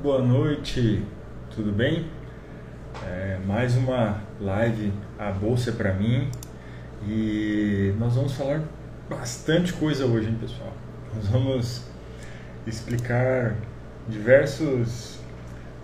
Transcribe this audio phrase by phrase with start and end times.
[0.00, 1.02] Boa noite,
[1.52, 2.06] tudo bem?
[3.04, 6.30] É, mais uma live A Bolsa para mim
[7.04, 8.62] e nós vamos falar
[9.10, 10.72] bastante coisa hoje, hein, pessoal?
[11.16, 11.82] Nós vamos
[12.64, 13.56] explicar
[14.08, 15.18] diversos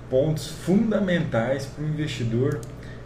[0.09, 2.61] pontos fundamentais para o investidor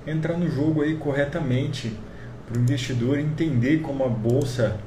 [0.07, 1.99] entrar no jogo aí corretamente,
[2.47, 4.79] para o investidor entender como a bolsa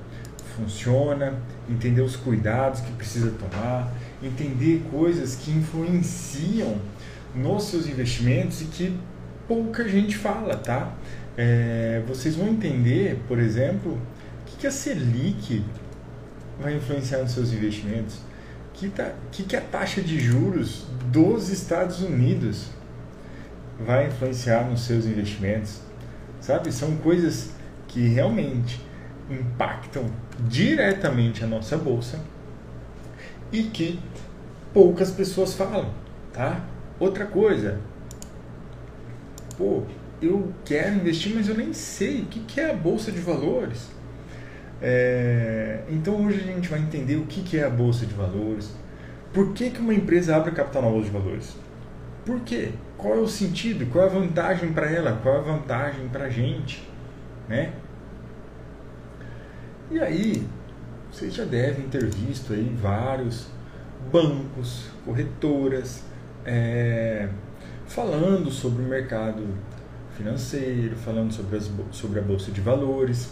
[0.55, 1.33] funciona,
[1.67, 3.91] entender os cuidados que precisa tomar,
[4.23, 6.77] entender coisas que influenciam
[7.35, 8.97] nos seus investimentos e que
[9.47, 10.93] pouca gente fala, tá?
[11.37, 15.63] É, vocês vão entender, por exemplo, o que, que a Selic
[16.59, 21.49] vai influenciar nos seus investimentos, o que, tá, que, que a taxa de juros dos
[21.49, 22.67] Estados Unidos
[23.79, 25.79] vai influenciar nos seus investimentos,
[26.39, 26.71] sabe?
[26.71, 27.51] São coisas
[27.87, 28.79] que realmente
[29.29, 30.05] impactam
[30.47, 32.19] diretamente a nossa bolsa
[33.51, 33.99] e que
[34.73, 35.89] poucas pessoas falam,
[36.33, 36.63] tá?
[36.99, 37.79] Outra coisa,
[39.57, 39.83] pô,
[40.21, 43.89] eu quero investir, mas eu nem sei o que é a bolsa de valores.
[44.81, 48.73] É, então hoje a gente vai entender o que é a bolsa de valores,
[49.31, 51.55] por que, que uma empresa abre capital na bolsa de valores,
[52.25, 55.41] por quê, qual é o sentido, qual é a vantagem para ela, qual é a
[55.41, 56.87] vantagem para a gente,
[57.47, 57.73] né?
[59.91, 60.47] E aí,
[61.11, 63.47] vocês já devem ter visto aí vários
[64.11, 66.03] bancos, corretoras,
[66.45, 67.27] é,
[67.85, 69.45] falando sobre o mercado
[70.15, 73.29] financeiro, falando sobre, as, sobre a bolsa de valores,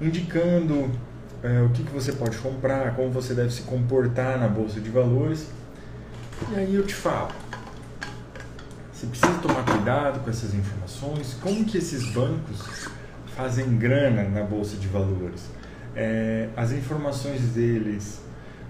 [0.00, 0.90] indicando
[1.42, 4.88] é, o que, que você pode comprar, como você deve se comportar na bolsa de
[4.88, 5.50] valores.
[6.52, 7.32] E aí eu te falo,
[8.92, 12.88] você precisa tomar cuidado com essas informações, como que esses bancos
[13.36, 15.42] fazem grana na bolsa de valores
[15.94, 18.20] é, as informações deles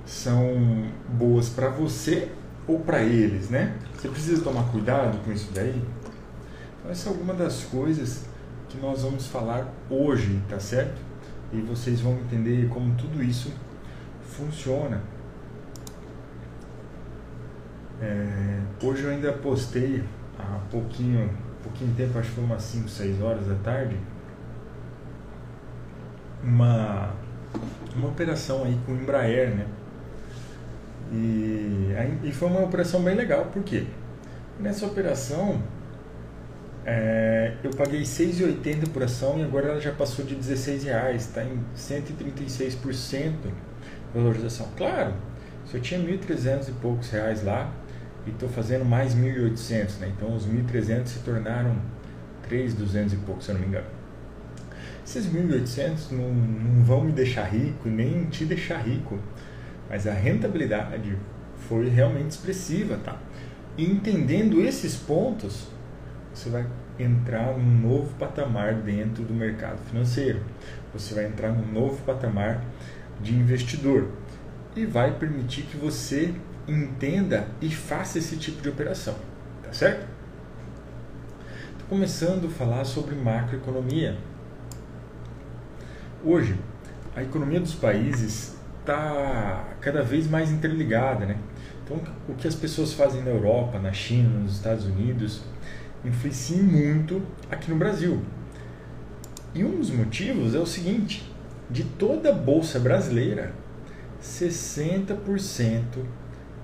[0.04, 2.30] são boas para você
[2.66, 3.76] ou para eles, né?
[3.94, 5.82] Você precisa tomar cuidado com isso daí.
[6.78, 8.24] Então, essa é alguma das coisas
[8.68, 11.00] que nós vamos falar hoje, tá certo?
[11.52, 13.52] E vocês vão entender como tudo isso
[14.22, 15.00] funciona.
[18.00, 20.02] É, hoje eu ainda postei
[20.38, 21.30] há pouquinho,
[21.62, 23.96] pouquinho tempo, acho que foi umas 5, 6 horas da tarde,
[26.42, 27.14] uma,
[27.94, 29.66] uma operação aí com o Embraer, né?
[31.12, 31.94] E,
[32.24, 33.84] e foi uma operação bem legal, por quê?
[34.58, 35.60] Nessa operação
[36.84, 41.44] é, eu paguei 6,80 por ação e agora ela já passou de 16 reais, está
[41.44, 42.80] em 136%
[43.12, 43.52] de
[44.14, 44.68] valorização.
[44.76, 45.14] Claro,
[45.66, 47.72] se eu tinha 1.300 e poucos reais lá
[48.26, 50.12] e estou fazendo mais 1.800, né?
[50.16, 51.76] Então os 1.300 se tornaram
[52.48, 54.01] 3.200 e poucos, se eu não me engano.
[55.14, 59.18] Esses 1.800 não, não vão me deixar rico, nem te deixar rico,
[59.86, 61.18] mas a rentabilidade
[61.68, 63.20] foi realmente expressiva, tá?
[63.76, 65.68] E entendendo esses pontos,
[66.32, 66.66] você vai
[66.98, 70.40] entrar num novo patamar dentro do mercado financeiro.
[70.94, 72.64] Você vai entrar num novo patamar
[73.20, 74.08] de investidor
[74.74, 76.34] e vai permitir que você
[76.66, 79.16] entenda e faça esse tipo de operação,
[79.62, 80.06] tá certo?
[81.72, 84.31] Estou começando a falar sobre macroeconomia.
[86.24, 86.56] Hoje,
[87.16, 91.36] a economia dos países está cada vez mais interligada, né?
[91.84, 95.42] Então, o que as pessoas fazem na Europa, na China, nos Estados Unidos,
[96.04, 98.22] influencia muito aqui no Brasil.
[99.52, 101.28] E um dos motivos é o seguinte:
[101.68, 103.52] de toda a bolsa brasileira,
[104.22, 105.82] 60%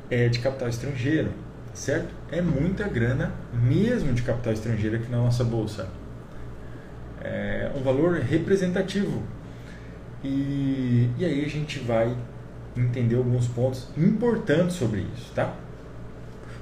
[0.09, 1.33] é de capital estrangeiro,
[1.75, 2.15] certo?
[2.31, 5.89] É muita grana mesmo de capital estrangeiro aqui na nossa bolsa.
[7.21, 9.25] É um valor representativo
[10.23, 12.17] e, e aí a gente vai
[12.77, 15.55] entender alguns pontos importantes sobre isso, tá?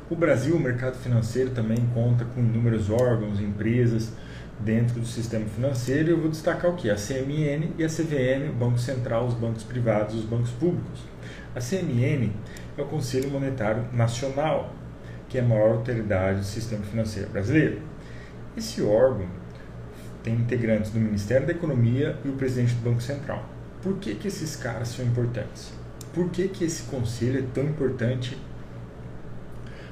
[0.08, 4.12] O Brasil, o mercado financeiro também conta com inúmeros órgãos, empresas
[4.60, 6.10] dentro do sistema financeiro.
[6.10, 6.88] Eu vou destacar o que?
[6.88, 11.00] A CMN e a CVM, o Banco Central, os bancos privados, os bancos públicos.
[11.54, 12.32] A CMN
[12.78, 14.72] é o Conselho Monetário Nacional,
[15.28, 17.80] que é a maior autoridade do sistema financeiro brasileiro.
[18.56, 19.26] Esse órgão
[20.22, 23.55] tem integrantes do Ministério da Economia e o presidente do Banco Central.
[23.86, 25.72] Por que, que esses caras são importantes?
[26.12, 28.36] Por que, que esse conselho é tão importante?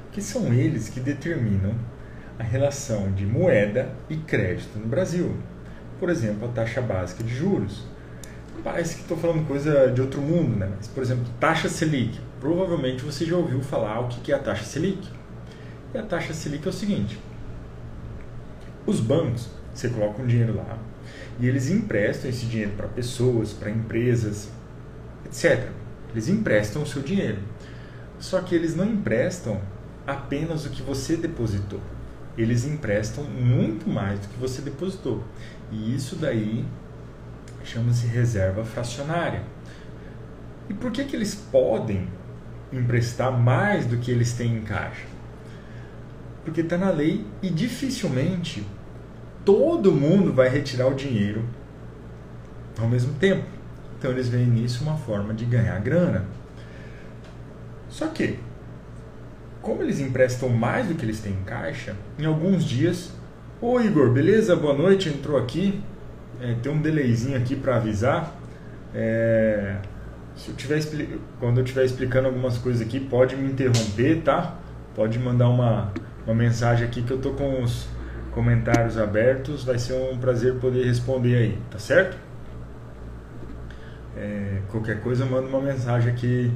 [0.03, 1.73] Porque são eles que determinam
[2.37, 5.33] a relação de moeda e crédito no Brasil.
[5.97, 7.85] Por exemplo, a taxa básica de juros.
[8.65, 10.69] Parece que estou falando coisa de outro mundo, né?
[10.75, 12.19] Mas, por exemplo, taxa Selic.
[12.41, 15.07] Provavelmente você já ouviu falar o que é a taxa Selic.
[15.93, 17.17] E a taxa Selic é o seguinte:
[18.85, 20.77] os bancos você coloca um dinheiro lá
[21.39, 24.49] e eles emprestam esse dinheiro para pessoas, para empresas,
[25.25, 25.69] etc.
[26.11, 27.39] Eles emprestam o seu dinheiro.
[28.19, 29.61] Só que eles não emprestam
[30.07, 31.81] apenas o que você depositou.
[32.37, 35.23] Eles emprestam muito mais do que você depositou.
[35.71, 36.65] E isso daí
[37.63, 39.43] chama-se reserva fracionária.
[40.69, 42.07] E por que, que eles podem
[42.71, 45.05] emprestar mais do que eles têm em caixa?
[46.43, 48.65] Porque está na lei e dificilmente
[49.45, 51.45] todo mundo vai retirar o dinheiro
[52.79, 53.45] ao mesmo tempo.
[53.97, 56.25] Então eles veem nisso uma forma de ganhar grana.
[57.87, 58.37] Só que,
[59.61, 63.13] como eles emprestam mais do que eles têm em caixa, em alguns dias,
[63.61, 64.55] ô Igor, beleza?
[64.55, 65.81] Boa noite, entrou aqui.
[66.41, 68.35] É, tem um delayzinho aqui para avisar.
[68.93, 69.77] É,
[70.35, 70.81] se eu tiver,
[71.39, 74.55] quando eu estiver explicando algumas coisas aqui, pode me interromper, tá?
[74.93, 75.93] Pode mandar uma,
[76.25, 77.87] uma mensagem aqui que eu tô com os
[78.35, 79.63] comentários abertos.
[79.63, 82.17] Vai ser um prazer poder responder aí, tá certo?
[84.15, 86.51] É, qualquer coisa, manda uma mensagem aqui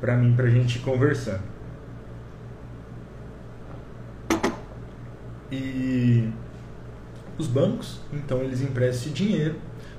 [0.00, 1.40] para mim, para a gente conversar.
[5.52, 6.28] E
[7.36, 9.56] os bancos, então, eles emprestam esse dinheiro,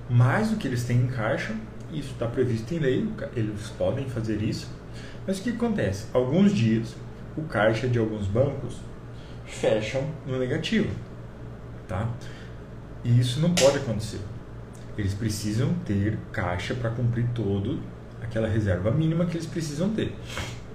[0.09, 1.53] mais do que eles têm em caixa,
[1.91, 4.69] isso está previsto em lei, eles podem fazer isso.
[5.27, 6.05] Mas o que acontece?
[6.13, 6.95] Alguns dias,
[7.35, 8.77] o caixa de alguns bancos
[9.45, 10.89] fecham no negativo,
[11.91, 12.09] tá?
[13.03, 14.21] E isso não pode acontecer.
[14.97, 17.81] Eles precisam ter caixa para cumprir todo
[18.21, 20.15] aquela reserva mínima que eles precisam ter.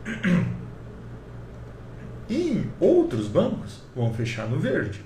[2.29, 5.01] E outros bancos vão fechar no verde.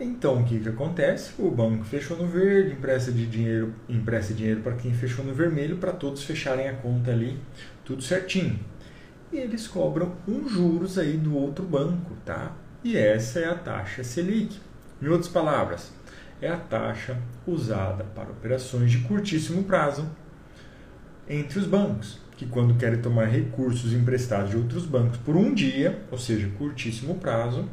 [0.00, 1.30] Então o que, que acontece?
[1.38, 5.76] O banco fechou no verde, empresta de dinheiro, empresta dinheiro para quem fechou no vermelho
[5.76, 7.38] para todos fecharem a conta ali,
[7.84, 8.58] tudo certinho.
[9.32, 12.50] E eles cobram um juros aí do outro banco, tá?
[12.82, 14.58] E essa é a taxa Selic.
[15.00, 15.92] Em outras palavras,
[16.40, 17.16] é a taxa
[17.46, 20.08] usada para operações de curtíssimo prazo
[21.28, 26.02] entre os bancos, que quando querem tomar recursos emprestados de outros bancos por um dia,
[26.10, 27.68] ou seja, curtíssimo prazo,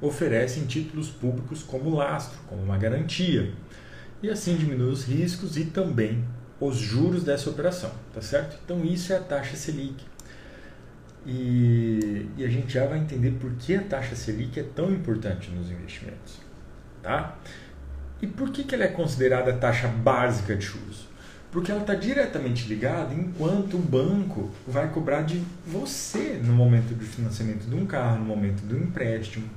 [0.00, 3.52] oferecem títulos públicos como lastro, como uma garantia,
[4.22, 6.24] e assim diminui os riscos e também
[6.60, 8.58] os juros dessa operação, tá certo?
[8.64, 10.13] Então isso é a taxa Selic.
[11.26, 15.50] E, e a gente já vai entender por que a taxa Selic é tão importante
[15.50, 16.38] nos investimentos,
[17.02, 17.36] tá?
[18.20, 21.08] E por que, que ela é considerada a taxa básica de juros?
[21.50, 27.04] Porque ela está diretamente ligada enquanto o banco vai cobrar de você no momento do
[27.04, 29.48] financiamento de um carro, no momento do empréstimo,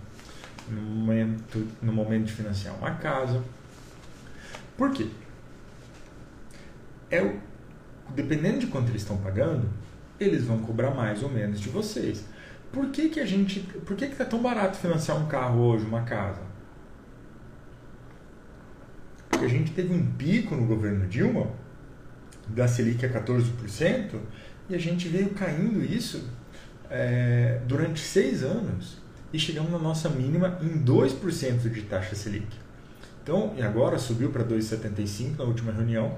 [0.69, 3.43] no momento, no momento de financiar uma casa.
[4.77, 5.07] Por quê?
[7.09, 7.39] É o,
[8.13, 9.67] dependendo de quanto eles estão pagando,
[10.19, 12.25] eles vão cobrar mais ou menos de vocês.
[12.71, 13.59] Por que, que a gente.
[13.59, 16.41] Por que, que tá tão barato financiar um carro hoje, uma casa?
[19.29, 21.51] Porque a gente teve um pico no governo Dilma
[22.47, 24.19] da Selic a 14%,
[24.69, 26.29] e a gente veio caindo isso
[26.89, 28.97] é, durante seis anos
[29.31, 32.47] e chegamos na nossa mínima em 2% de taxa Selic.
[33.23, 36.17] Então, e agora subiu para 2,75 na última reunião,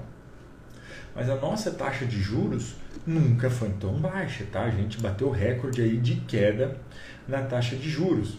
[1.14, 2.74] mas a nossa taxa de juros
[3.06, 4.62] nunca foi tão baixa, tá?
[4.62, 6.78] A gente bateu recorde aí de queda
[7.26, 8.38] na taxa de juros.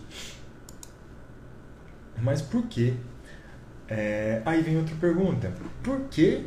[2.21, 2.93] Mas por quê?
[3.87, 5.51] É, aí vem outra pergunta.
[5.83, 6.45] Por que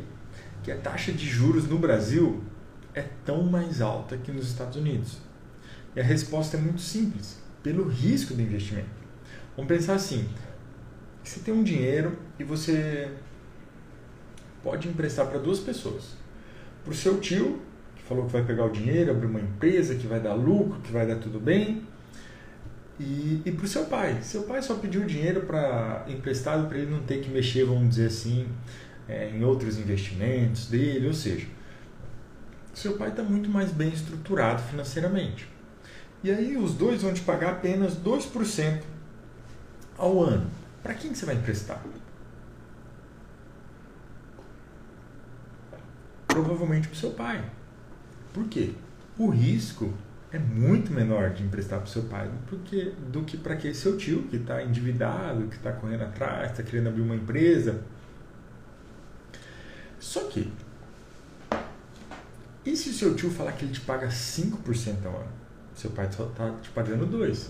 [0.63, 2.43] que a taxa de juros no Brasil
[2.93, 5.19] é tão mais alta que nos Estados Unidos?
[5.95, 8.89] E a resposta é muito simples: pelo risco do investimento.
[9.55, 10.27] Vamos pensar assim:
[11.23, 13.11] você tem um dinheiro e você
[14.63, 16.24] pode emprestar para duas pessoas.
[16.85, 17.61] Para o seu tio,
[17.95, 20.91] que falou que vai pegar o dinheiro, abrir uma empresa que vai dar lucro, que
[20.91, 21.81] vai dar tudo bem.
[22.99, 24.19] E, e para o seu pai.
[24.21, 28.07] Seu pai só pediu dinheiro para emprestado para ele não ter que mexer, vamos dizer
[28.07, 28.47] assim,
[29.09, 31.47] é, em outros investimentos dele, ou seja,
[32.73, 35.47] seu pai está muito mais bem estruturado financeiramente.
[36.23, 38.81] E aí os dois vão te pagar apenas 2%
[39.97, 40.49] ao ano.
[40.81, 41.83] Para quem que você vai emprestar?
[46.43, 47.43] Provavelmente para o seu pai.
[48.33, 48.73] Por quê?
[49.17, 49.93] O risco
[50.31, 53.97] é muito menor de emprestar para o seu pai porque, do que para aquele seu
[53.97, 57.81] tio que está endividado, que está correndo atrás, está querendo abrir uma empresa
[60.05, 60.51] só que,
[62.63, 65.31] e se o seu tio falar que ele te paga 5% ao ano?
[65.73, 67.47] Seu pai só está te pagando 2%.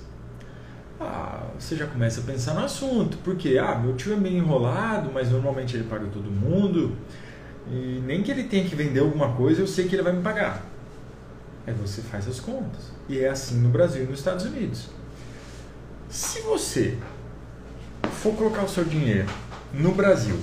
[0.97, 3.17] Ah, você já começa a pensar no assunto.
[3.17, 6.95] Porque, ah, meu tio é meio enrolado, mas normalmente ele paga todo mundo.
[7.71, 10.21] E nem que ele tenha que vender alguma coisa, eu sei que ele vai me
[10.21, 10.63] pagar.
[11.65, 12.91] Aí você faz as contas.
[13.09, 14.89] E é assim no Brasil e nos Estados Unidos.
[16.09, 16.97] Se você
[18.21, 19.27] for colocar o seu dinheiro
[19.73, 20.39] no Brasil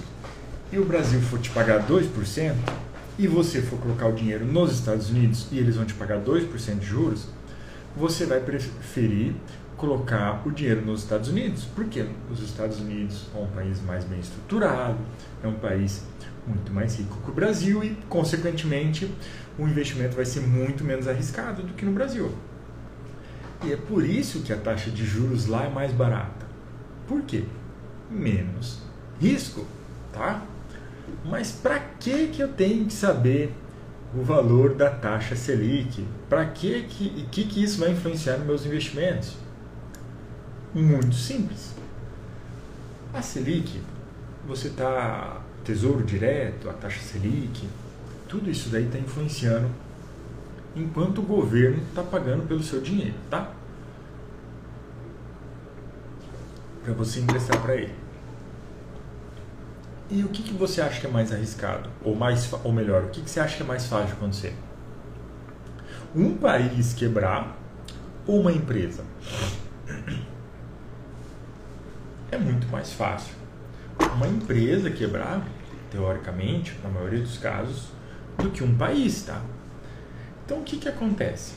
[0.73, 2.55] e o Brasil for te pagar 2%,
[3.19, 6.79] e você for colocar o dinheiro nos Estados Unidos e eles vão te pagar 2%
[6.79, 7.27] de juros,
[7.97, 9.35] você vai preferir
[9.83, 14.21] colocar o dinheiro nos Estados Unidos, porque os Estados Unidos é um país mais bem
[14.21, 14.97] estruturado,
[15.43, 16.05] é um país
[16.47, 19.13] muito mais rico que o Brasil e, consequentemente,
[19.59, 22.33] o investimento vai ser muito menos arriscado do que no Brasil.
[23.65, 26.47] E é por isso que a taxa de juros lá é mais barata.
[27.09, 27.45] Por quê?
[28.09, 28.81] Menos
[29.21, 29.67] risco,
[30.13, 30.45] tá?
[31.25, 33.53] Mas para que que eu tenho que saber
[34.15, 36.07] o valor da taxa Selic?
[36.29, 39.42] Para que que, que que isso vai influenciar nos meus investimentos?
[40.75, 41.75] Muito simples.
[43.13, 43.81] A Selic,
[44.47, 47.69] você está Tesouro Direto, a taxa Selic,
[48.27, 49.69] tudo isso daí está influenciando
[50.75, 53.53] enquanto o governo está pagando pelo seu dinheiro, tá?
[56.83, 57.95] Para você emprestar para ele.
[60.11, 61.89] E o que, que você acha que é mais arriscado?
[62.03, 64.57] Ou, mais, ou melhor, o que, que você acha que é mais fácil de acontecer?
[66.15, 67.57] Um país quebrar
[68.27, 69.05] ou uma empresa?
[72.31, 73.35] É muito mais fácil.
[74.17, 75.47] Uma empresa quebrar,
[75.91, 77.93] teoricamente, na maioria dos casos,
[78.39, 79.43] do que um país, tá?
[80.45, 81.55] Então o que, que acontece?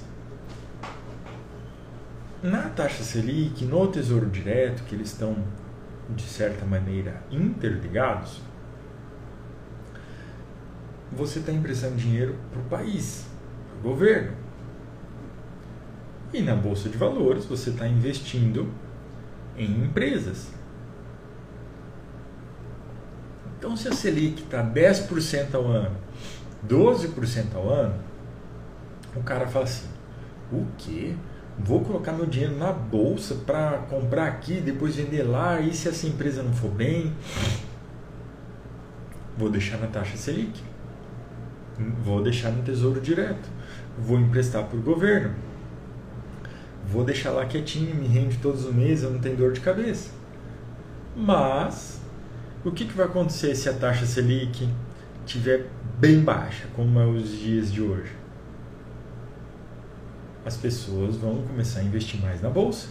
[2.44, 5.36] Na taxa Selic, no Tesouro Direto, que eles estão
[6.10, 8.42] de certa maneira interligados,
[11.12, 13.26] você está emprestando dinheiro para o país,
[13.70, 14.34] para o governo.
[16.34, 18.70] E na Bolsa de Valores você está investindo
[19.58, 20.55] em empresas.
[23.66, 25.98] Então, se a Selic está 10% ao ano,
[26.70, 27.96] 12% ao ano,
[29.16, 29.88] o cara fala assim:
[30.52, 31.16] o quê?
[31.58, 36.06] Vou colocar meu dinheiro na bolsa para comprar aqui, depois vender lá, e se essa
[36.06, 37.12] empresa não for bem,
[39.36, 40.62] vou deixar na taxa Selic,
[42.04, 43.50] vou deixar no Tesouro Direto,
[43.98, 45.34] vou emprestar para o governo,
[46.88, 50.12] vou deixar lá quietinho, me rende todos os meses, eu não tenho dor de cabeça.
[51.16, 52.05] Mas,
[52.66, 54.68] o que, que vai acontecer se a taxa Selic
[55.26, 55.68] estiver
[56.00, 58.26] bem baixa, como é os dias de hoje?
[60.46, 62.88] as pessoas vão começar a investir mais na bolsa.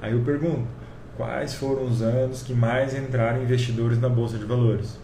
[0.00, 0.68] Aí eu pergunto,
[1.16, 4.96] quais foram os anos que mais entraram investidores na bolsa de valores?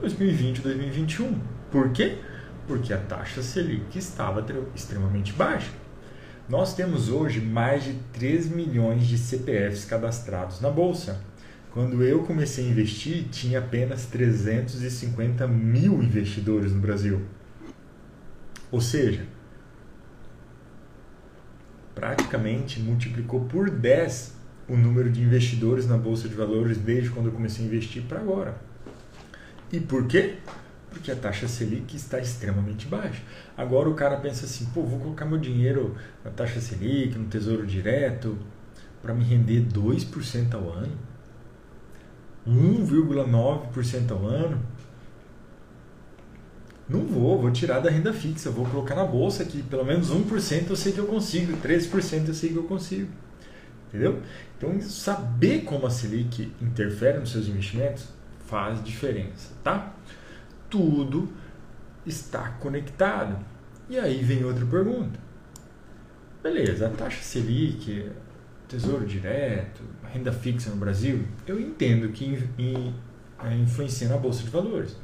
[0.00, 1.40] 2020 e 2021.
[1.70, 2.18] Por quê?
[2.68, 5.70] Porque a taxa Selic estava extremamente baixa.
[6.48, 11.20] Nós temos hoje mais de 3 milhões de CPFs cadastrados na bolsa.
[11.74, 17.20] Quando eu comecei a investir, tinha apenas 350 mil investidores no Brasil.
[18.70, 19.26] Ou seja,
[21.92, 24.34] praticamente multiplicou por 10
[24.68, 28.20] o número de investidores na bolsa de valores desde quando eu comecei a investir para
[28.20, 28.56] agora.
[29.72, 30.36] E por quê?
[30.90, 33.20] Porque a taxa Selic está extremamente baixa.
[33.56, 37.66] Agora o cara pensa assim: pô, vou colocar meu dinheiro na taxa Selic, no Tesouro
[37.66, 38.38] Direto,
[39.02, 40.96] para me render 2% ao ano,
[42.46, 44.60] 1,9% ao ano.
[46.88, 50.68] Não vou, vou tirar da renda fixa, vou colocar na bolsa que pelo menos 1%
[50.68, 53.10] eu sei que eu consigo, 3% eu sei que eu consigo.
[53.88, 54.20] Entendeu?
[54.58, 58.08] Então, saber como a Selic interfere nos seus investimentos
[58.46, 59.94] faz diferença, tá?
[60.68, 61.32] Tudo
[62.04, 63.38] está conectado.
[63.88, 65.18] E aí vem outra pergunta.
[66.42, 68.10] Beleza, a taxa Selic,
[68.74, 72.26] Tesouro Direto, renda fixa no Brasil, eu entendo que
[73.62, 74.96] influencia na bolsa de valores.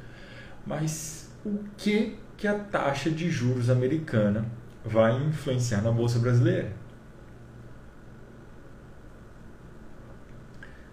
[0.67, 4.45] Mas o que, que a taxa de juros americana
[4.85, 6.73] vai influenciar na bolsa brasileira.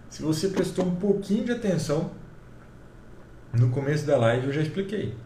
[0.08, 2.12] Se você prestou um pouquinho de atenção
[3.52, 5.16] no começo da live, eu já expliquei.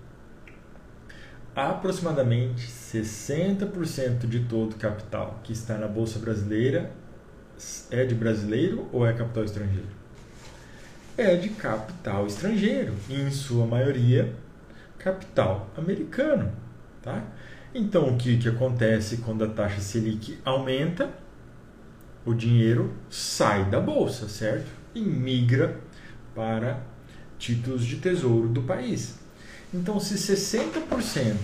[1.54, 7.02] Aproximadamente 60% de todo o capital que está na bolsa brasileira
[7.90, 9.88] é de brasileiro ou é capital estrangeiro?
[11.16, 14.35] É de capital estrangeiro, e em sua maioria
[14.99, 16.52] capital americano.
[17.02, 17.23] Tá?
[17.75, 21.11] Então, o que, que acontece quando a taxa Selic aumenta?
[22.25, 24.71] O dinheiro sai da bolsa, certo?
[24.94, 25.80] E migra
[26.35, 26.80] para
[27.38, 29.18] títulos de tesouro do país.
[29.75, 31.37] Então, se 60%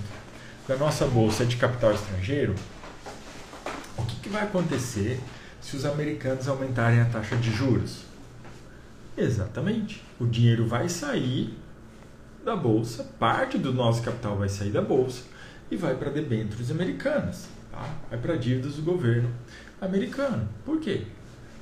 [0.69, 2.55] da nossa bolsa é de capital estrangeiro,
[3.97, 5.19] o que, que vai acontecer
[5.69, 8.05] se os americanos aumentarem a taxa de juros?
[9.15, 10.03] Exatamente.
[10.19, 11.59] O dinheiro vai sair
[12.43, 15.25] da bolsa, parte do nosso capital vai sair da bolsa
[15.71, 17.87] e vai para debêntures americanas, tá?
[18.09, 19.31] vai para dívidas do governo
[19.79, 20.49] americano.
[20.65, 21.03] Por quê?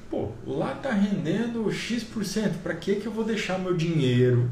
[0.08, 4.48] Pô, lá está rendendo X%, para que, que eu vou deixar meu dinheiro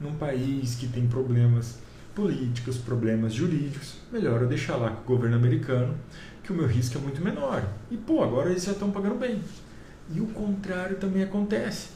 [0.00, 1.78] num país que tem problemas
[2.16, 3.98] políticos, problemas jurídicos?
[4.10, 5.94] Melhor eu deixar lá com o governo americano,
[6.48, 7.62] que o meu risco é muito menor.
[7.90, 9.38] E pô, agora eles já estão pagando bem.
[10.10, 11.88] E o contrário também acontece.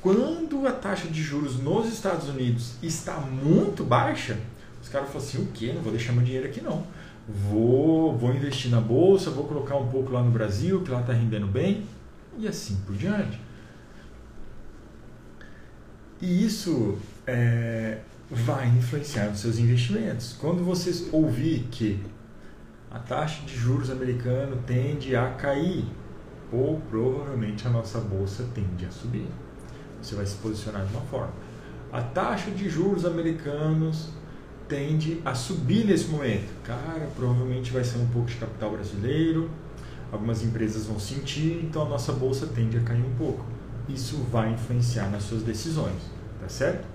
[0.00, 4.36] Quando a taxa de juros nos Estados Unidos está muito baixa,
[4.82, 5.72] os caras falam assim: o quê?
[5.72, 6.84] Não vou deixar meu dinheiro aqui não.
[7.28, 11.12] Vou, vou investir na bolsa, vou colocar um pouco lá no Brasil, que lá está
[11.12, 11.86] rendendo bem,
[12.36, 13.40] e assim por diante.
[16.20, 20.34] E isso é, vai influenciar nos seus investimentos.
[20.40, 22.00] Quando vocês ouvir que
[22.92, 25.86] a taxa de juros americano tende a cair,
[26.52, 29.26] ou provavelmente a nossa bolsa tende a subir.
[30.02, 31.32] Você vai se posicionar de uma forma.
[31.90, 34.10] A taxa de juros americanos
[34.68, 36.52] tende a subir nesse momento.
[36.64, 39.50] Cara, provavelmente vai ser um pouco de capital brasileiro,
[40.10, 43.46] algumas empresas vão sentir, então a nossa bolsa tende a cair um pouco.
[43.88, 46.86] Isso vai influenciar nas suas decisões, tá certo?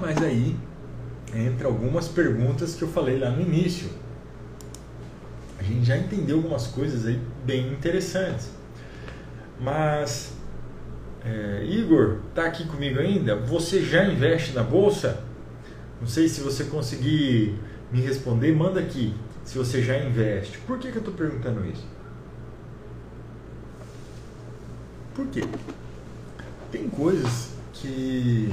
[0.00, 0.56] Mas aí
[1.34, 3.88] entra algumas perguntas que eu falei lá no início.
[5.58, 8.50] A gente já entendeu algumas coisas aí bem interessantes.
[9.60, 10.32] Mas
[11.24, 13.36] é, Igor, tá aqui comigo ainda?
[13.36, 15.22] Você já investe na bolsa?
[16.00, 17.56] Não sei se você conseguir
[17.92, 20.58] me responder, manda aqui se você já investe.
[20.58, 21.86] Por que, que eu estou perguntando isso?
[25.14, 25.42] Por quê?
[26.72, 28.52] Tem coisas que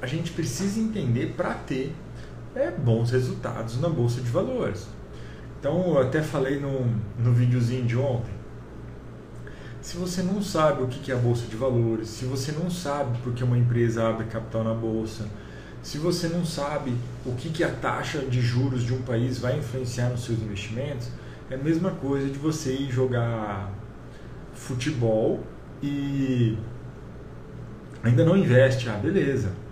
[0.00, 1.94] a gente precisa entender para ter
[2.54, 4.86] é, bons resultados na bolsa de valores.
[5.58, 6.86] Então, eu até falei no,
[7.18, 8.34] no videozinho de ontem.
[9.80, 13.18] Se você não sabe o que é a bolsa de valores, se você não sabe
[13.22, 15.26] porque uma empresa abre capital na bolsa,
[15.82, 16.92] se você não sabe
[17.24, 21.08] o que a taxa de juros de um país vai influenciar nos seus investimentos,
[21.48, 23.70] é a mesma coisa de você ir jogar
[24.52, 25.44] futebol
[25.80, 26.58] e
[28.02, 28.88] ainda não investe.
[28.88, 29.65] Ah, beleza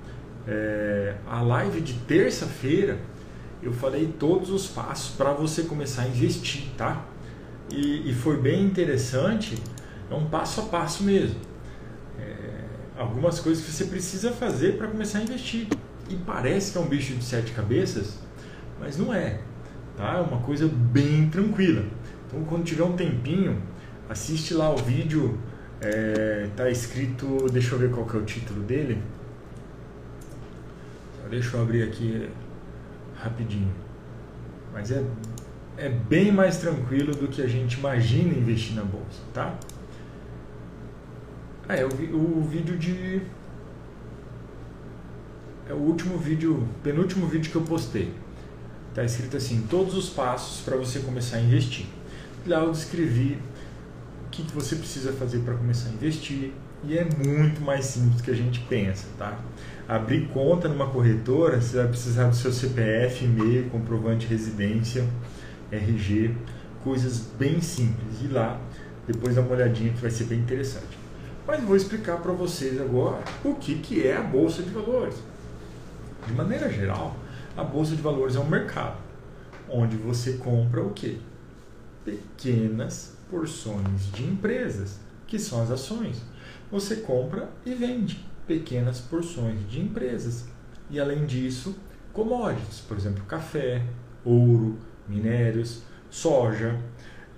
[0.46, 2.98] é, a live de terça-feira
[3.64, 7.02] eu falei todos os passos para você começar a investir, tá?
[7.70, 9.56] E, e, foi bem interessante,
[10.10, 11.40] é um passo a passo mesmo.
[12.18, 12.64] É,
[12.98, 15.66] algumas coisas que você precisa fazer para começar a investir.
[16.10, 18.18] E parece que é um bicho de sete cabeças,
[18.78, 19.40] mas não é.
[19.96, 20.18] Tá?
[20.18, 21.86] É uma coisa bem tranquila.
[22.26, 23.62] Então, quando tiver um tempinho,
[24.10, 25.38] assiste lá o vídeo.
[25.80, 29.02] É, tá escrito, deixa eu ver qual que é o título dele
[31.34, 32.30] Deixa eu abrir aqui
[33.16, 33.74] rapidinho.
[34.72, 35.04] Mas é,
[35.76, 39.58] é bem mais tranquilo do que a gente imagina investir na bolsa, tá?
[41.68, 43.20] Ah, é o, o vídeo de.
[45.68, 48.14] É o último vídeo, penúltimo vídeo que eu postei.
[48.94, 51.86] Tá escrito assim: todos os passos para você começar a investir.
[52.46, 53.40] Lá eu descrevi
[54.26, 56.52] o que, que você precisa fazer para começar a investir.
[56.84, 59.36] E é muito mais simples do que a gente pensa, tá?
[59.88, 65.06] Abrir conta numa corretora, você vai precisar do seu CPF, e-mail, comprovante de residência,
[65.70, 66.34] RG,
[66.82, 68.22] coisas bem simples.
[68.22, 68.60] E lá,
[69.06, 70.98] depois dá uma olhadinha que vai ser bem interessante.
[71.46, 75.16] Mas vou explicar para vocês agora o que, que é a Bolsa de Valores.
[76.26, 77.14] De maneira geral,
[77.56, 78.96] a Bolsa de Valores é um mercado
[79.68, 81.18] onde você compra o quê?
[82.04, 86.22] Pequenas porções de empresas, que são as ações.
[86.70, 90.46] Você compra e vende pequenas porções de empresas.
[90.90, 91.76] E além disso,
[92.12, 93.82] commodities, por exemplo, café,
[94.24, 94.78] ouro,
[95.08, 96.78] minérios, soja,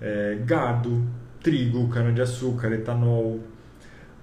[0.01, 1.05] é, gado,
[1.41, 3.39] trigo, cana-de-açúcar, etanol.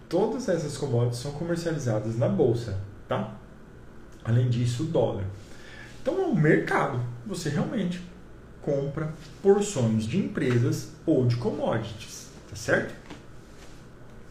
[0.08, 3.34] Todas essas commodities são comercializadas na bolsa, tá?
[4.24, 5.24] Além disso, o dólar.
[6.00, 7.00] Então é um mercado.
[7.26, 8.00] Você realmente
[8.62, 12.94] compra porções de empresas ou de commodities, tá certo?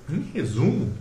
[0.09, 0.93] Em resumo,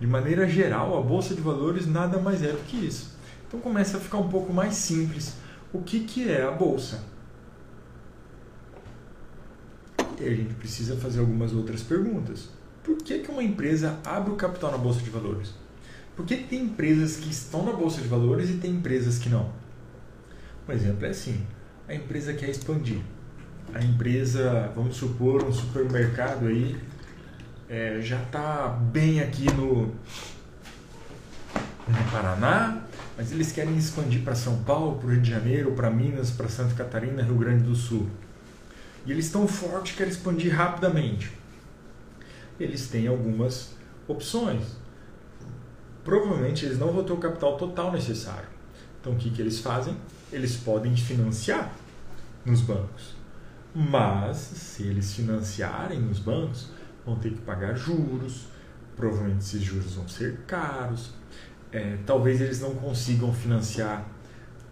[0.00, 3.16] de maneira geral, a bolsa de valores nada mais é do que isso.
[3.48, 5.34] Então começa a ficar um pouco mais simples.
[5.72, 7.02] O que, que é a bolsa?
[10.20, 12.48] E a gente precisa fazer algumas outras perguntas.
[12.82, 15.52] Por que, que uma empresa abre o capital na bolsa de valores?
[16.14, 19.52] Por que, tem empresas que estão na bolsa de valores e tem empresas que não?
[20.66, 21.46] Um exemplo é assim:
[21.88, 23.00] a empresa quer expandir.
[23.74, 26.76] A empresa, vamos supor, um supermercado aí
[27.68, 29.86] é, já está bem aqui no,
[31.86, 32.82] no Paraná,
[33.16, 36.48] mas eles querem expandir para São Paulo, para o Rio de Janeiro, para Minas, para
[36.48, 38.08] Santa Catarina, Rio Grande do Sul.
[39.04, 41.32] E eles estão fortes, querem expandir rapidamente.
[42.58, 43.74] Eles têm algumas
[44.08, 44.76] opções.
[46.04, 48.48] Provavelmente eles não vão ter o capital total necessário.
[49.00, 49.96] Então o que, que eles fazem?
[50.32, 51.72] Eles podem financiar
[52.44, 53.14] nos bancos.
[53.74, 56.70] Mas se eles financiarem nos bancos,
[57.06, 58.48] vão ter que pagar juros,
[58.96, 61.14] provavelmente esses juros vão ser caros,
[61.70, 64.06] é, talvez eles não consigam financiar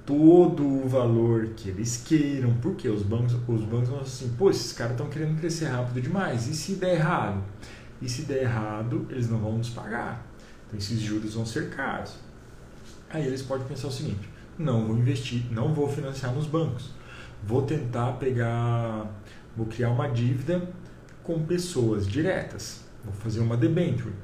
[0.04, 4.72] todo o valor que eles queiram, porque os bancos, os bancos vão assim, pô, esses
[4.72, 7.42] caras estão querendo crescer rápido demais, e se der errado?
[8.02, 10.26] E se der errado, eles não vão nos pagar.
[10.66, 12.16] Então esses juros vão ser caros.
[13.08, 16.90] Aí eles podem pensar o seguinte: não vou investir, não vou financiar nos bancos.
[17.42, 19.06] Vou tentar pegar,
[19.56, 20.68] vou criar uma dívida
[21.24, 22.84] com pessoas diretas.
[23.02, 24.14] Vou fazer uma debenture.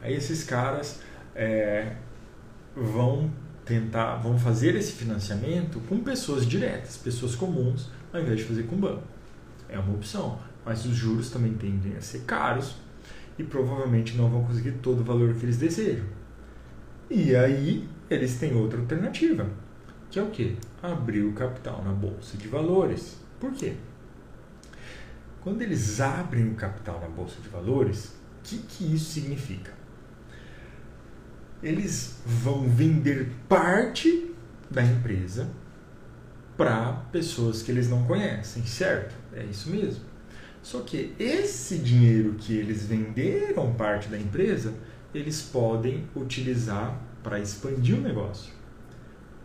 [0.00, 1.00] Aí esses caras
[1.34, 1.96] é,
[2.74, 3.30] vão
[3.64, 8.76] tentar, vão fazer esse financiamento com pessoas diretas, pessoas comuns, ao invés de fazer com
[8.76, 9.02] banco.
[9.68, 12.76] É uma opção, mas os juros também tendem a ser caros
[13.38, 16.06] e provavelmente não vão conseguir todo o valor que eles desejam.
[17.10, 19.48] E aí eles têm outra alternativa,
[20.10, 20.56] que é o que?
[20.82, 23.18] Abrir o capital na bolsa de valores.
[23.40, 23.74] Por quê?
[25.44, 29.72] Quando eles abrem o capital na bolsa de valores, o que, que isso significa?
[31.62, 34.34] Eles vão vender parte
[34.70, 35.50] da empresa
[36.56, 39.14] para pessoas que eles não conhecem, certo?
[39.34, 40.02] É isso mesmo.
[40.62, 44.72] Só que esse dinheiro que eles venderam parte da empresa,
[45.14, 48.50] eles podem utilizar para expandir o negócio.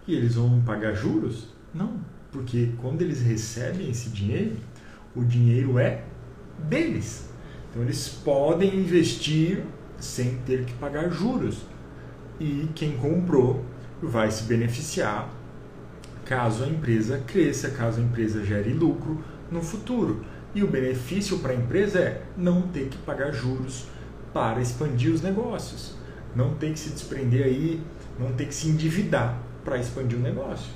[0.07, 1.49] E eles vão pagar juros?
[1.73, 1.99] Não,
[2.31, 4.55] porque quando eles recebem esse dinheiro,
[5.15, 6.03] o dinheiro é
[6.57, 7.29] deles.
[7.69, 9.63] Então eles podem investir
[9.97, 11.61] sem ter que pagar juros.
[12.39, 13.63] E quem comprou
[14.01, 15.29] vai se beneficiar
[16.25, 20.23] caso a empresa cresça, caso a empresa gere lucro no futuro.
[20.53, 23.87] E o benefício para a empresa é não ter que pagar juros
[24.33, 25.95] para expandir os negócios,
[26.35, 27.81] não ter que se desprender aí,
[28.19, 30.71] não ter que se endividar para expandir o negócio.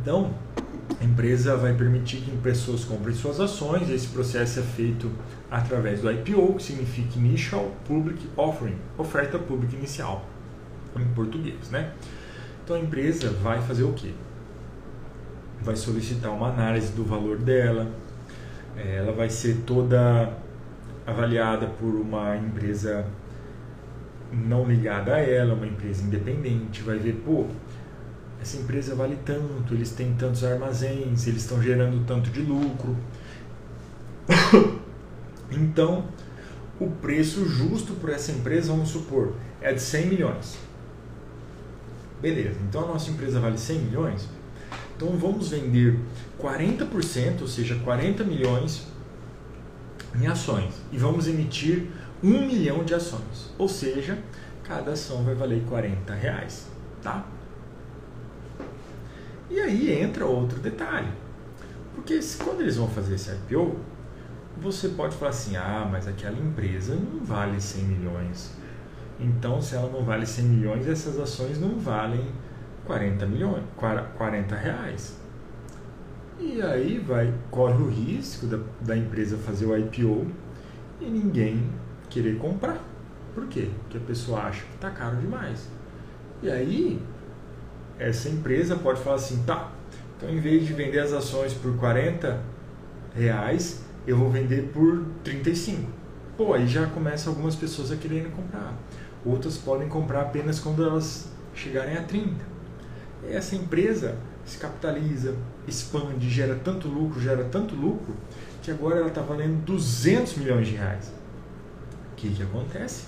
[0.00, 0.34] Então,
[0.98, 3.88] a empresa vai permitir que pessoas comprem suas ações.
[3.90, 5.10] Esse processo é feito
[5.50, 10.26] através do IPO, que significa Initial Public Offering, oferta pública inicial,
[10.96, 11.92] em português, né?
[12.64, 14.12] Então a empresa vai fazer o quê?
[15.62, 17.90] Vai solicitar uma análise do valor dela,
[18.76, 20.32] é, ela vai ser toda
[21.06, 23.04] avaliada por uma empresa
[24.32, 27.46] não ligada a ela, uma empresa independente, vai ver, pô,
[28.40, 32.96] essa empresa vale tanto, eles têm tantos armazéns, eles estão gerando tanto de lucro.
[35.50, 36.06] então,
[36.80, 40.58] o preço justo por essa empresa, vamos supor, é de 100 milhões.
[42.20, 44.28] Beleza, então a nossa empresa vale 100 milhões.
[44.96, 45.98] Então vamos vender
[46.38, 48.86] 40%, ou seja, 40 milhões
[50.14, 50.74] em ações.
[50.92, 51.86] E vamos emitir
[52.22, 53.52] 1 milhão de ações.
[53.58, 54.18] Ou seja,
[54.64, 56.66] cada ação vai valer 40 reais.
[57.02, 57.26] Tá?
[59.50, 61.12] E aí entra outro detalhe.
[61.94, 63.76] Porque quando eles vão fazer esse IPO,
[64.56, 68.52] você pode falar assim: ah, mas aquela empresa não vale 100 milhões.
[69.18, 72.24] Então, se ela não vale 100 milhões, essas ações não valem
[72.86, 73.62] 40 milhões,
[74.16, 75.18] 40 reais.
[76.38, 80.26] E aí vai, corre o risco da, da empresa fazer o IPO
[81.00, 81.70] e ninguém
[82.08, 82.78] querer comprar.
[83.34, 83.68] Por quê?
[83.82, 85.68] Porque a pessoa acha que está caro demais.
[86.42, 87.02] E aí
[88.00, 89.70] essa empresa pode falar assim, tá,
[90.16, 92.42] então em vez de vender as ações por 40
[93.14, 95.90] reais, eu vou vender por 35.
[96.36, 98.74] Pô, aí já começa algumas pessoas a quererem comprar.
[99.24, 102.34] Outras podem comprar apenas quando elas chegarem a 30.
[103.28, 105.36] E essa empresa se capitaliza,
[105.68, 108.14] expande, gera tanto lucro, gera tanto lucro,
[108.62, 111.12] que agora ela está valendo 200 milhões de reais.
[112.12, 113.04] O que, que acontece?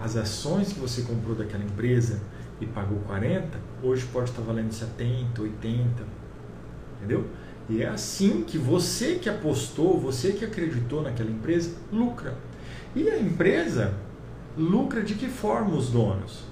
[0.00, 2.20] As ações que você comprou daquela empresa
[2.60, 6.04] e pagou 40, hoje pode estar valendo 70, 80,
[6.96, 7.26] entendeu?
[7.68, 12.36] E é assim que você que apostou, você que acreditou naquela empresa, lucra.
[12.94, 13.94] E a empresa
[14.56, 16.44] lucra de que forma os donos?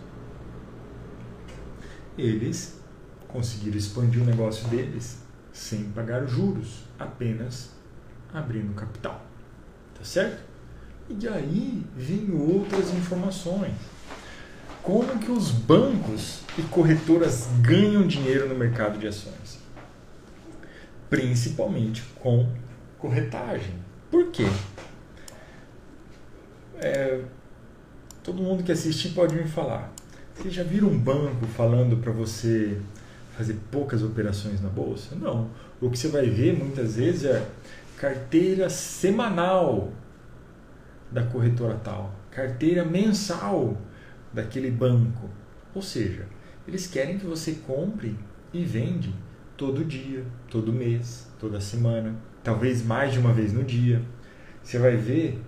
[2.16, 2.80] Eles
[3.26, 7.70] conseguiram expandir o negócio deles sem pagar juros, apenas
[8.32, 9.24] abrindo capital.
[9.94, 10.42] Tá certo?
[11.10, 13.74] E aí vem outras informações
[14.82, 19.58] como que os bancos e corretoras ganham dinheiro no mercado de ações?
[21.10, 22.48] Principalmente com
[22.98, 23.74] corretagem.
[24.10, 24.46] Por quê?
[26.76, 27.20] É,
[28.22, 29.92] todo mundo que assistir pode me falar.
[30.34, 32.80] Você já viram um banco falando para você
[33.36, 35.14] fazer poucas operações na bolsa?
[35.16, 35.50] Não.
[35.80, 37.46] O que você vai ver muitas vezes é
[37.96, 39.92] carteira semanal
[41.10, 43.76] da corretora tal, carteira mensal
[44.32, 45.28] daquele banco.
[45.74, 46.26] Ou seja,
[46.66, 48.16] eles querem que você compre
[48.52, 49.14] e vende
[49.56, 54.02] todo dia, todo mês, toda semana, talvez mais de uma vez no dia.
[54.62, 55.40] Você vai ver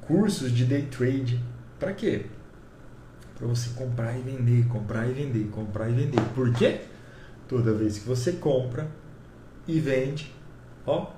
[0.00, 1.42] cursos de day trade.
[1.78, 2.26] Para quê?
[3.36, 6.20] para você comprar e vender, comprar e vender, comprar e vender.
[6.34, 6.80] Por quê?
[7.46, 8.90] Toda vez que você compra
[9.68, 10.34] e vende,
[10.86, 11.12] ó,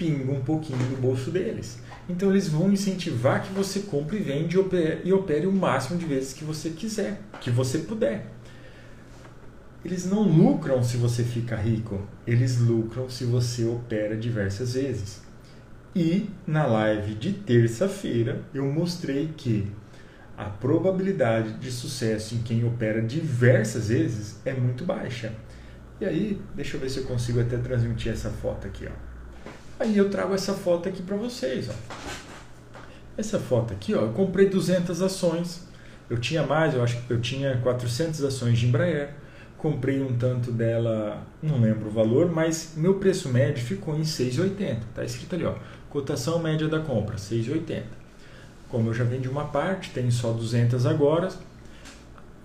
[0.00, 1.78] pinga um pouquinho no bolso deles.
[2.08, 4.56] Então eles vão incentivar que você compre e vende
[5.04, 8.26] e opere o máximo de vezes que você quiser, que você puder.
[9.84, 15.20] Eles não lucram se você fica rico, eles lucram se você opera diversas vezes.
[15.94, 19.70] E na live de terça-feira eu mostrei que
[20.36, 25.34] a probabilidade de sucesso em quem opera diversas vezes é muito baixa.
[26.00, 29.09] E aí, deixa eu ver se eu consigo até transmitir essa foto aqui, ó.
[29.80, 31.72] Aí eu trago essa foto aqui para vocês, ó.
[33.16, 35.66] Essa foto aqui, ó, eu comprei 200 ações.
[36.10, 39.14] Eu tinha mais, eu acho que eu tinha 400 ações de Embraer.
[39.56, 44.80] Comprei um tanto dela, não lembro o valor, mas meu preço médio ficou em 6,80.
[44.94, 45.54] Tá escrito ali, ó.
[45.88, 47.84] Cotação média da compra, 6,80.
[48.68, 51.30] Como eu já vendi uma parte, tenho só 200 agora,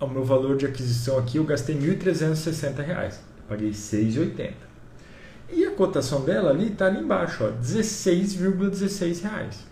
[0.00, 3.14] o meu valor de aquisição aqui eu gastei R$ 1.360.
[3.46, 4.65] Paguei 6,80.
[5.50, 9.64] E a cotação dela ali está ali embaixo, 16,16 reais.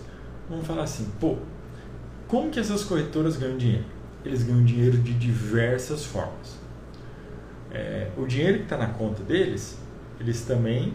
[0.49, 1.38] vão falar assim, pô,
[2.27, 3.86] como que essas corretoras ganham dinheiro?
[4.25, 6.57] Eles ganham dinheiro de diversas formas.
[7.71, 9.77] É, o dinheiro que está na conta deles,
[10.19, 10.93] eles também,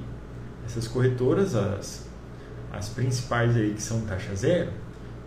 [0.65, 2.09] essas corretoras, as,
[2.73, 4.71] as principais aí que são taxa zero,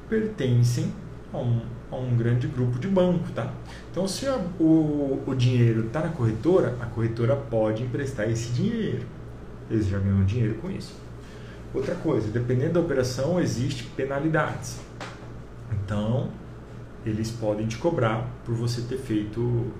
[0.09, 0.91] pertencem
[1.33, 3.53] a um, a um grande grupo de banco, tá?
[3.91, 9.05] Então, se a, o, o dinheiro está na corretora, a corretora pode emprestar esse dinheiro.
[9.69, 10.93] Eles já ganham dinheiro com isso.
[11.73, 14.79] Outra coisa, dependendo da operação, existe penalidades.
[15.71, 16.29] Então,
[17.05, 19.71] eles podem te cobrar por você ter feito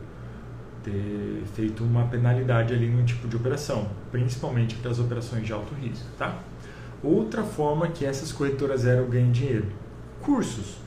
[0.85, 5.73] ter feito uma penalidade ali no tipo de operação, principalmente para as operações de alto
[5.73, 6.37] risco, tá?
[7.03, 9.65] Outra forma que essas corretoras zero ganham dinheiro,
[10.21, 10.77] cursos.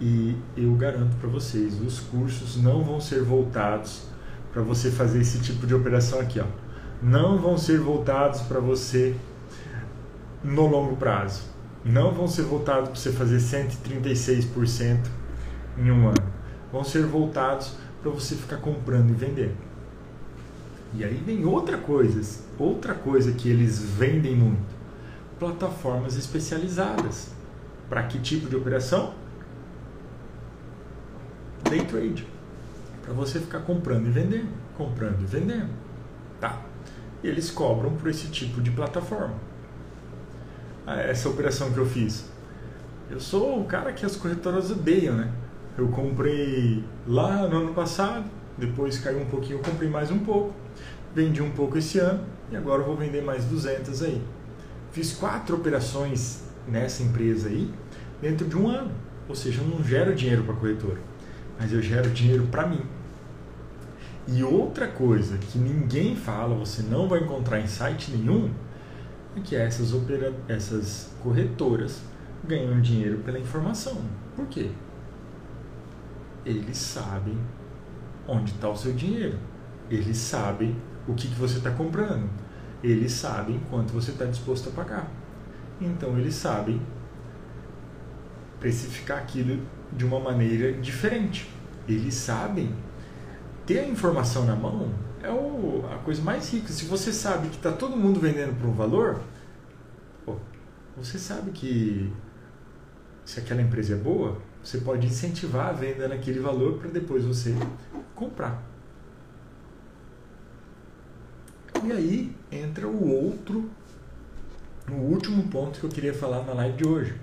[0.00, 4.04] E eu garanto para vocês, os cursos não vão ser voltados
[4.52, 6.46] para você fazer esse tipo de operação aqui, ó.
[7.02, 9.14] Não vão ser voltados para você
[10.42, 11.42] no longo prazo.
[11.84, 14.98] Não vão ser voltados para você fazer 136%
[15.76, 16.38] em um ano.
[16.72, 19.56] Vão ser voltados para você ficar comprando e vendendo.
[20.94, 24.78] E aí vem outra coisa, outra coisa que eles vendem muito.
[25.38, 27.30] Plataformas especializadas.
[27.88, 29.14] Para que tipo de operação?
[31.68, 32.26] day trade.
[33.02, 35.70] Para você ficar comprando e vendendo, comprando e vendendo.
[36.40, 36.60] Tá?
[37.22, 39.34] E eles cobram por esse tipo de plataforma.
[40.86, 42.26] Ah, essa operação que eu fiz.
[43.10, 45.32] Eu sou o cara que as corretoras odeiam, né?
[45.78, 50.52] Eu comprei lá no ano passado, depois caiu um pouquinho, eu comprei mais um pouco,
[51.14, 54.22] vendi um pouco esse ano e agora vou vender mais 200 aí.
[54.90, 57.72] Fiz quatro operações nessa empresa aí
[58.20, 58.90] dentro de um ano,
[59.28, 61.08] ou seja, eu não gero dinheiro para a corretora
[61.58, 62.80] mas eu gero dinheiro para mim.
[64.28, 68.50] E outra coisa que ninguém fala, você não vai encontrar em site nenhum,
[69.36, 70.32] é que essas, opera...
[70.46, 72.02] essas corretoras
[72.46, 73.96] ganham dinheiro pela informação.
[74.36, 74.70] Por quê?
[76.48, 77.38] Eles sabem
[78.26, 79.38] onde está o seu dinheiro.
[79.90, 80.74] Eles sabem
[81.06, 82.26] o que, que você está comprando.
[82.82, 85.10] Eles sabem quanto você está disposto a pagar.
[85.78, 86.80] Então eles sabem
[88.58, 91.50] precificar aquilo de uma maneira diferente.
[91.86, 92.74] Eles sabem
[93.66, 94.90] ter a informação na mão
[95.22, 96.72] é o, a coisa mais rica.
[96.72, 99.20] Se você sabe que está todo mundo vendendo por um valor,
[100.96, 102.10] você sabe que
[103.24, 107.54] se aquela empresa é boa, você pode incentivar a venda naquele valor para depois você
[108.14, 108.62] comprar.
[111.82, 113.70] E aí entra o outro,
[114.90, 117.18] o último ponto que eu queria falar na live de hoje.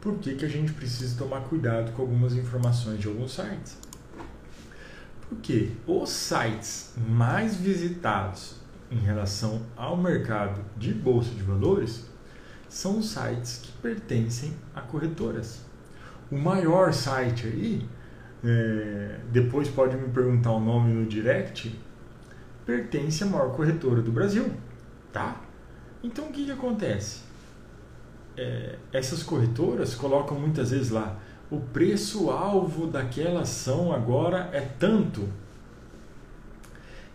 [0.00, 3.76] Por que, que a gente precisa tomar cuidado com algumas informações de alguns sites?
[5.28, 8.54] Porque os sites mais visitados
[8.88, 12.04] em relação ao mercado de bolsa de valores
[12.68, 15.66] são os sites que pertencem a corretoras.
[16.30, 17.88] O maior site aí,
[18.44, 21.74] é, depois pode me perguntar o nome no direct,
[22.66, 24.52] pertence à maior corretora do Brasil,
[25.12, 25.40] tá?
[26.02, 27.22] Então o que, que acontece?
[28.36, 31.18] É, essas corretoras colocam muitas vezes lá
[31.50, 35.26] o preço alvo daquela ação agora é tanto.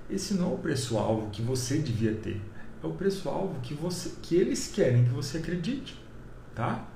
[0.09, 2.41] Esse não é o preço alvo que você devia ter,
[2.83, 6.03] é o preço alvo que você que eles querem que você acredite,
[6.55, 6.87] tá?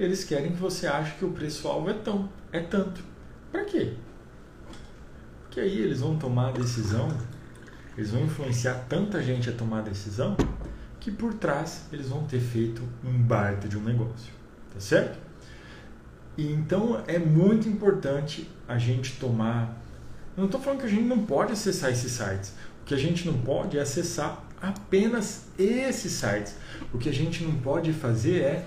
[0.00, 3.04] Eles querem que você ache que o preço alvo é tão, é tanto.
[3.52, 3.92] Para quê?
[5.42, 7.08] Porque aí eles vão tomar a decisão
[8.00, 10.34] eles vão influenciar tanta gente a tomar a decisão
[10.98, 14.32] que por trás eles vão ter feito um baita de um negócio,
[14.72, 15.18] tá certo?
[16.34, 19.78] E então é muito importante a gente tomar.
[20.34, 22.54] Eu não estou falando que a gente não pode acessar esses sites.
[22.80, 26.56] O que a gente não pode é acessar apenas esses sites.
[26.94, 28.66] O que a gente não pode fazer é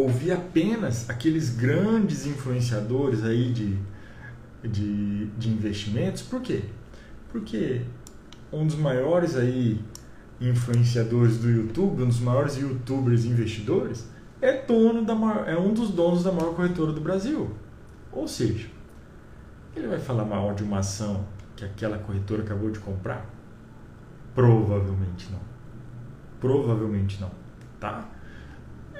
[0.00, 3.78] ouvir apenas aqueles grandes influenciadores aí de,
[4.62, 6.22] de, de investimentos.
[6.22, 6.64] Por quê?
[7.30, 7.82] Porque
[8.52, 9.80] um dos maiores aí
[10.40, 14.06] influenciadores do YouTube, um dos maiores youtubers investidores,
[14.40, 17.50] é dono da maior, é um dos donos da maior corretora do Brasil.
[18.12, 18.68] Ou seja,
[19.74, 23.26] ele vai falar mal de uma ação que aquela corretora acabou de comprar?
[24.34, 25.40] Provavelmente não.
[26.38, 27.30] Provavelmente não,
[27.80, 28.15] tá?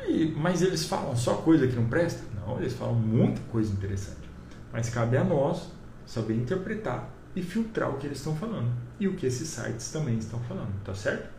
[0.06, 2.22] E, mas eles falam só coisa que não presta?
[2.34, 4.28] Não, eles falam muita coisa interessante.
[4.72, 5.70] Mas cabe a nós
[6.04, 10.16] saber interpretar e filtrar o que eles estão falando e o que esses sites também
[10.16, 11.34] estão falando, tá certo?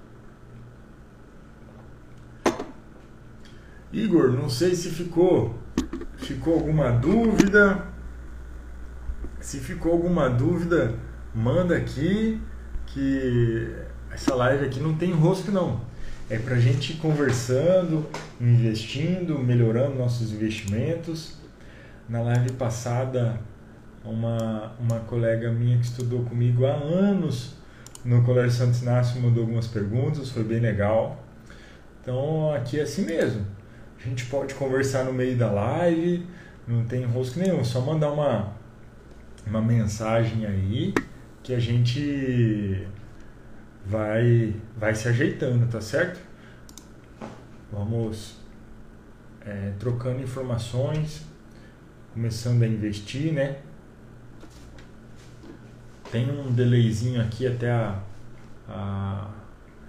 [3.91, 5.55] Igor, não sei se ficou
[6.17, 7.87] ficou alguma dúvida.
[9.39, 10.99] Se ficou alguma dúvida,
[11.33, 12.41] manda aqui
[12.87, 13.73] que
[14.11, 15.86] essa live aqui não tem rosto não.
[16.29, 18.05] É pra gente ir conversando,
[18.39, 21.37] investindo, melhorando nossos investimentos.
[22.09, 23.39] Na live passada
[24.03, 27.57] uma, uma colega minha que estudou comigo há anos
[28.07, 31.21] no Colégio Santo Inácio mandou algumas perguntas, foi bem legal.
[32.01, 33.45] Então aqui é assim mesmo.
[33.99, 36.25] A gente pode conversar no meio da live,
[36.65, 38.53] não tem rosto nenhum, só mandar uma,
[39.45, 40.93] uma mensagem aí
[41.43, 42.87] que a gente
[43.89, 46.19] vai, vai se ajeitando, tá certo?
[47.71, 48.37] Vamos
[49.45, 51.25] é, trocando informações,
[52.13, 53.59] começando a investir, né?
[56.11, 57.99] Tem um delayzinho aqui até a,
[58.67, 59.29] a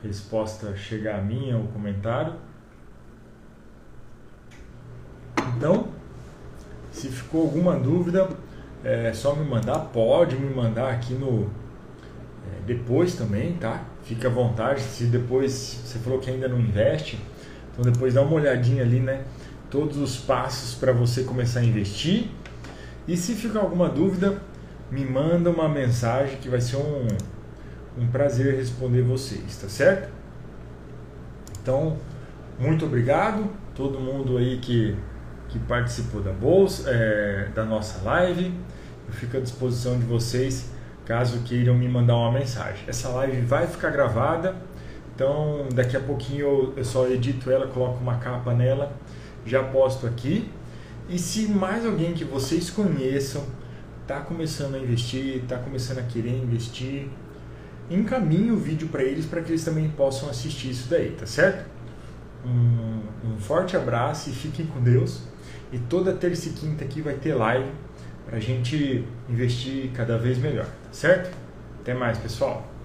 [0.02, 2.34] resposta chegar a minha, o comentário.
[5.56, 5.88] Então,
[6.92, 8.28] se ficou alguma dúvida,
[8.84, 11.50] é só me mandar, pode me mandar aqui no
[12.66, 13.84] depois também, tá?
[14.02, 14.80] Fique à vontade.
[14.80, 17.18] Se depois você falou que ainda não investe,
[17.70, 19.24] então depois dá uma olhadinha ali, né?
[19.70, 22.28] Todos os passos para você começar a investir.
[23.06, 24.40] E se ficar alguma dúvida,
[24.90, 27.06] me manda uma mensagem que vai ser um,
[27.98, 30.10] um prazer responder vocês, tá certo?
[31.62, 31.96] Então,
[32.58, 34.96] muito obrigado todo mundo aí que,
[35.48, 38.52] que participou da bolsa, é, da nossa live.
[39.06, 40.70] Eu fico à disposição de vocês
[41.08, 42.84] caso queiram me mandar uma mensagem.
[42.86, 44.54] Essa live vai ficar gravada,
[45.14, 48.92] então daqui a pouquinho eu, só edito ela, coloco uma capa nela,
[49.46, 50.50] já posto aqui.
[51.08, 53.42] E se mais alguém que vocês conheçam
[54.02, 57.08] está começando a investir, está começando a querer investir,
[57.90, 61.64] encaminhe o vídeo para eles para que eles também possam assistir isso daí, tá certo?
[62.44, 65.22] Um, um forte abraço e fiquem com Deus.
[65.72, 67.70] E toda terça e quinta aqui vai ter live
[68.28, 71.34] para a gente investir cada vez melhor, tá certo?
[71.80, 72.77] Até mais, pessoal!